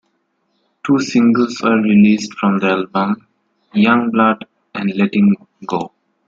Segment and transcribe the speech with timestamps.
[0.83, 3.27] Two singles were released from the album:
[3.75, 5.35] "Young Blood" and "Letting'
[5.67, 5.91] Go".